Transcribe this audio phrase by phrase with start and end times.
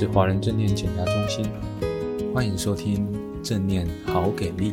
[0.00, 1.44] 是华人正念减压中心，
[2.32, 3.06] 欢迎收听
[3.42, 4.72] 正念好给力。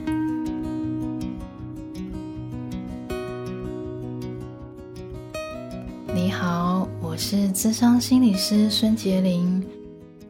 [6.15, 9.61] 你好，我是咨商心理师孙洁灵，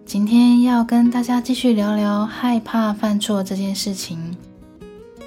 [0.03, 4.35] 今天要跟大家继续聊聊害怕犯错这件事情。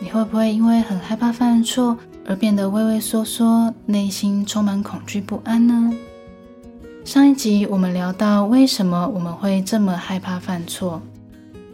[0.01, 1.97] 你会不会因为很害怕犯错
[2.27, 5.93] 而变得畏畏缩缩，内心充满恐惧不安呢？
[7.05, 11.01] 上一集我们聊到为什么我们会这么害怕犯错，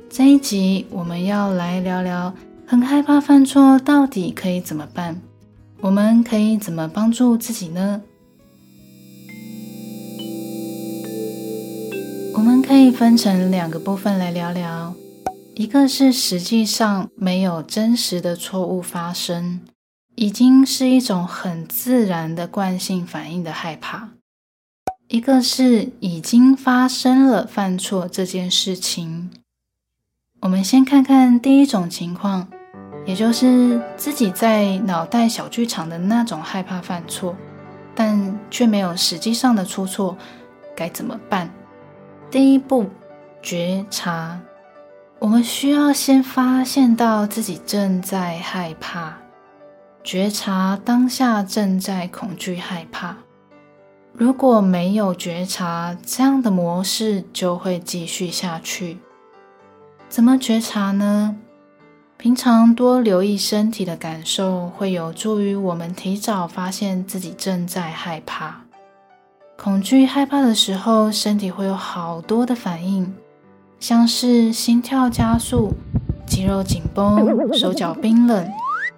[0.09, 2.33] 这一集我们要来聊聊
[2.66, 5.20] 很害怕犯错到底可以怎么办？
[5.80, 8.00] 我们可以怎么帮助自己呢？
[12.34, 14.95] 我们可以分成两个部分来聊聊，
[15.55, 19.61] 一个是实际上没有真实的错误发生，
[20.14, 24.16] 已经是一种很自然的惯性反应的害怕。
[25.09, 29.30] 一个是已经发生了犯错这件事情，
[30.41, 32.48] 我们先看看第一种情况，
[33.06, 37.36] 也就是自己在脑袋小剧场的那种害怕犯错，
[37.95, 40.19] 但却没有实际上的出错，
[40.75, 41.48] 该怎么办？
[42.28, 42.86] 第一步，
[43.41, 44.41] 觉察，
[45.20, 49.19] 我们需要先发现到自己正在害怕，
[50.02, 53.19] 觉察当下正在恐惧害怕。
[54.19, 58.97] 如果没有觉察，这样的模式就会继续下去。
[60.08, 61.36] 怎么觉察呢？
[62.17, 68.62] 平常多留意身体的感受，会有助于我们提早发现自己正在害怕。
[69.58, 73.14] 恐惧害怕的时候，身体会有好多的反应，
[73.78, 75.75] 像是心跳加速、
[76.27, 78.51] 肌肉紧绷、 手脚冰冷、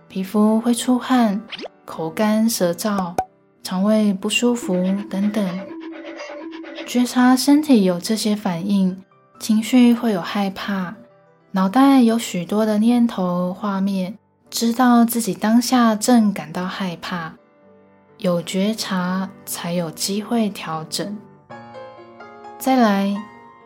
[0.07, 1.41] 皮肤会出汗、
[1.85, 3.15] 口干舌燥。
[3.69, 4.73] 肠胃不舒服
[5.11, 5.47] 等等，
[6.87, 8.97] 觉察身体有这些反应，
[9.41, 10.95] 情绪会有害怕，
[11.51, 14.17] 脑袋有许多的念头画面，
[14.49, 17.35] 知道自己当下正感到害怕，
[18.17, 21.15] 有觉察才有机会调整。
[22.59, 23.15] 再来，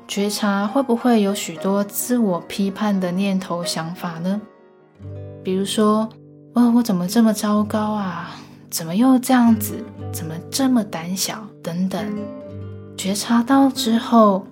[0.08, 4.40] 觉察会不会有许多自我批判的念头想法呢？
[5.44, 6.08] 比如说，
[6.54, 8.32] 哇，我怎么这么糟糕啊？
[8.72, 9.84] 怎么又这样子？
[10.10, 11.46] 怎么这么胆小？
[11.62, 12.02] 等等，
[12.96, 14.46] 觉察到之后，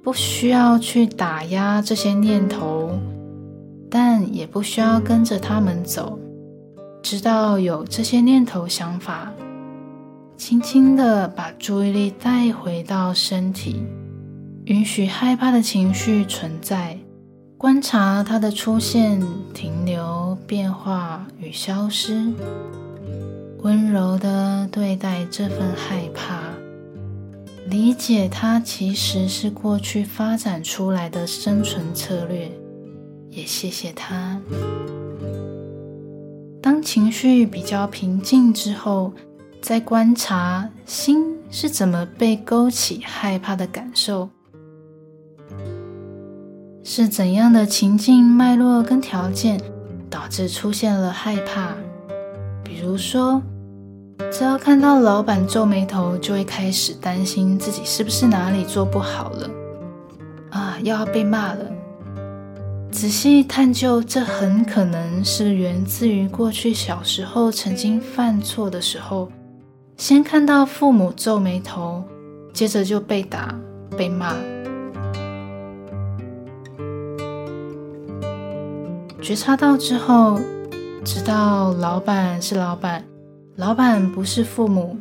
[0.00, 2.96] 不需要去打压这些念头，
[3.90, 6.16] 但也不需要跟着他们走。
[7.02, 9.32] 知道有这些念头想法，
[10.36, 13.82] 轻轻地把注意力带回到身体，
[14.66, 16.96] 允许害怕的情绪存在，
[17.56, 19.20] 观察它的出现、
[19.52, 22.32] 停留、变化与消失。
[23.62, 26.40] 温柔的对待这份害怕，
[27.66, 32.48] 理解它其实是过去发展出来的生存策略，
[33.30, 34.40] 也谢谢它。
[36.62, 39.12] 当情绪比较平静之后，
[39.60, 44.30] 再观察心是怎么被勾起害怕的感受，
[46.84, 49.60] 是怎样的情境脉络跟条件
[50.08, 51.74] 导致出现了害怕。
[52.78, 53.42] 比如说，
[54.30, 59.50] 只要看到老板皱眉头，就会开始担心自己是不是哪里做不好了
[60.50, 61.64] 啊，又要被骂了。
[62.92, 69.28] 仔细探究，这很可能是源自于过去小时候曾经犯错的时候，
[69.96, 72.04] 先看到父母皱眉头，
[72.52, 73.52] 接着就被打、
[73.96, 74.36] 被骂。
[79.20, 80.38] 觉察到之后。
[81.10, 83.02] 知道老板是老板，
[83.56, 84.94] 老板不是父母。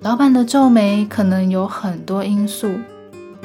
[0.00, 2.72] 老板的皱眉可能有很多因素，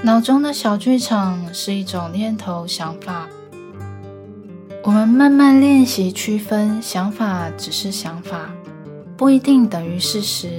[0.03, 3.27] 脑中的小剧场是一种念头想法。
[4.83, 8.51] 我们慢慢练习区分，想法只是想法，
[9.17, 10.49] 不一定等于事实。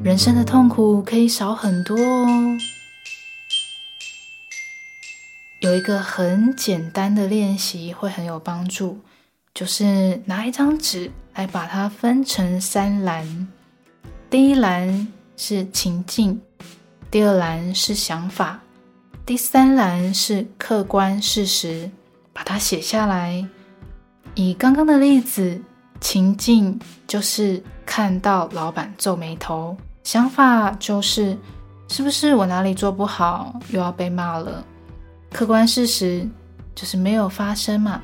[0.00, 2.56] 人生的痛苦可以少很多哦。
[5.58, 9.00] 有一个很简单的练习会很有帮助。
[9.58, 13.48] 就是拿一张纸来把它分成三栏，
[14.30, 16.40] 第一栏是情境，
[17.10, 18.60] 第二栏是想法，
[19.26, 21.90] 第三栏是客观事实，
[22.32, 23.44] 把它写下来。
[24.36, 25.60] 以刚刚的例子，
[26.00, 26.78] 情境
[27.08, 31.36] 就是看到老板皱眉头，想法就是
[31.88, 34.64] 是不是我哪里做不好，又要被骂了。
[35.32, 36.24] 客观事实
[36.76, 38.00] 就是没有发生嘛。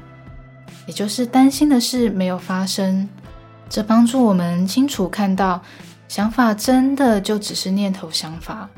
[0.87, 3.09] 也就是担心的事没有发生，
[3.69, 5.61] 这帮助我们清楚看到，
[6.09, 8.69] 想法真的就只是念头想法，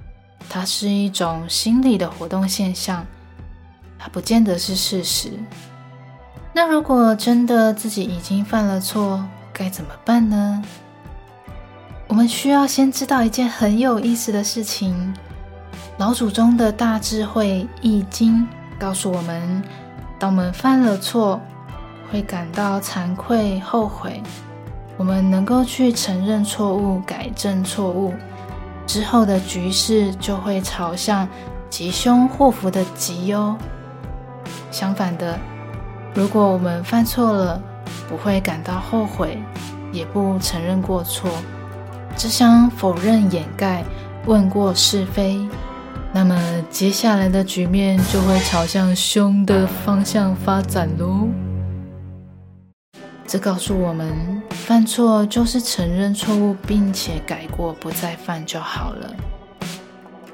[0.48, 3.04] 它是一种心理的活动现象，
[3.98, 5.30] 它不见得是事实。
[6.52, 9.22] 那如果真的自己已经犯了错，
[9.52, 10.62] 该怎么办呢？
[12.08, 15.12] 我们需要先知道一件很有意思的事情：
[15.98, 18.42] 老祖宗的大智慧《易经》
[18.78, 19.62] 告诉我们，
[20.18, 21.40] 当我们犯了错，
[22.10, 24.22] 会感到惭愧、后悔。
[24.96, 28.14] 我们能够去承认错误、改正错误
[28.86, 31.28] 之后的局势，就会朝向
[31.68, 33.56] 吉凶祸福的吉哦。
[34.70, 35.38] 相反的，
[36.14, 37.60] 如果我们犯错了，
[38.08, 39.38] 不会感到后悔，
[39.92, 41.30] 也不承认过错，
[42.16, 43.84] 只想否认、掩盖、
[44.24, 45.46] 问过是非，
[46.12, 51.28] 那么接下来的局面就会朝向凶的方向发展喽。
[53.26, 59.12] 这告诉我们，犯错就是承认错误，并且改过，不再犯就好了。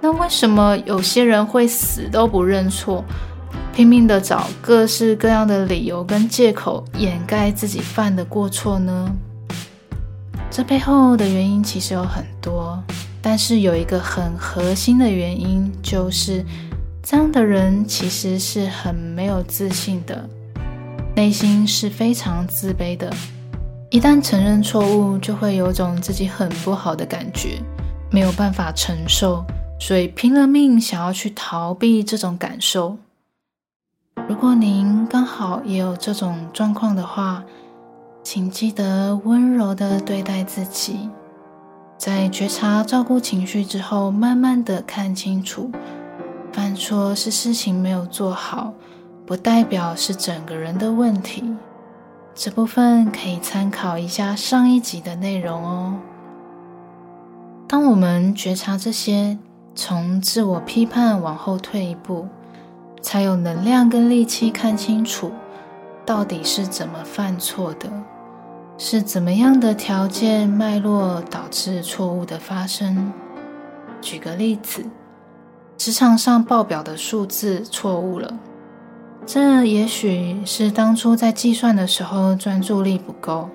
[0.00, 3.02] 那为什么有些人会死都不认错，
[3.74, 9.10] 拼命的找各式各样的理由跟借口掩盖自己犯的过错呢？
[10.50, 12.78] 这背后的原因其实有很多，
[13.22, 16.44] 但是有一个很核心的原因，就是
[17.02, 20.28] 这样的人其实是很没有自信的。
[21.14, 23.12] 内心是非常自卑的，
[23.90, 27.58] 一旦承认错误，就会有种自己很不好的感觉，
[28.10, 29.44] 没有办法承受，
[29.78, 32.96] 所以拼了命想要去逃避这种感受。
[34.26, 37.44] 如果您刚好也有这种状况的话，
[38.22, 41.10] 请记得温柔地对待自己，
[41.98, 45.70] 在觉察、照顾情绪之后，慢慢地看清楚，
[46.54, 48.72] 犯错是事情没有做好。
[49.24, 51.54] 不代表是整个人的问题，
[52.34, 55.98] 这部分可以参考一下上一集的内容哦。
[57.68, 59.38] 当我们觉察这些，
[59.74, 62.26] 从自我批判往后退一步，
[63.00, 65.32] 才有能量跟力气看清楚
[66.04, 67.88] 到底是怎么犯错的，
[68.76, 73.12] 是怎么样的条件脉络导致错误的发生。
[74.00, 74.84] 举个例子，
[75.78, 78.36] 职场上报表的数字错误了。
[79.24, 83.48] 这也许是当初在计算的时候专注力不够，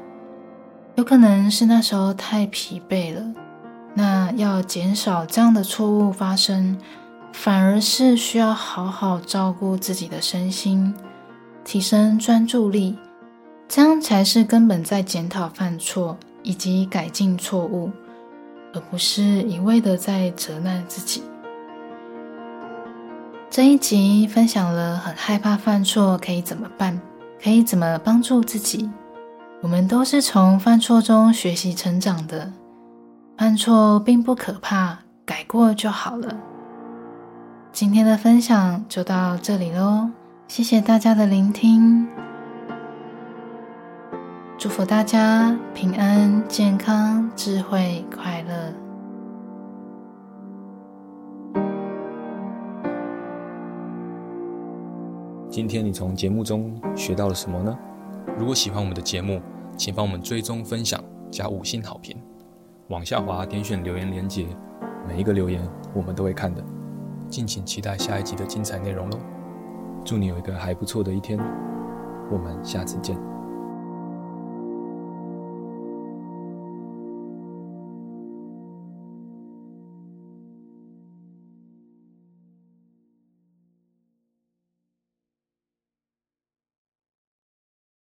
[0.95, 3.21] 有可能是那时候太疲惫了。
[3.93, 6.77] 那要减少这样的错误发生，
[7.33, 10.93] 反而是需要好好照顾自己的身心，
[11.65, 12.95] 提升专注力，
[13.67, 17.91] 这样才是根本在检讨犯错以及改进错误，
[18.73, 21.23] 而不是一味的在责难自己。
[23.57, 27.01] 这一集分享了很害怕犯错可以怎么办，
[27.43, 28.87] 可以怎么帮助自己。
[29.63, 32.53] 我们都是从犯错中学习成长的，
[33.35, 36.37] 犯错并不可怕，改过就好了。
[37.71, 40.07] 今天的分享就到这里喽，
[40.47, 42.07] 谢谢大家的聆听，
[44.59, 48.86] 祝福大家平安、健康、智慧、快乐。
[55.49, 57.77] 今天你从节目中学到了什么呢？
[58.37, 59.41] 如果喜欢我们的节目，
[59.77, 61.01] 请帮我们追踪、分享、
[61.31, 62.17] 加五星好评。
[62.89, 64.45] 往下滑，点选留言连接，
[65.07, 65.61] 每一个留言
[65.93, 66.63] 我们都会看的。
[67.29, 69.17] 敬请期待下一集的精彩内容喽！
[70.03, 71.39] 祝你有一个还不错的一天，
[72.29, 73.17] 我们下次见。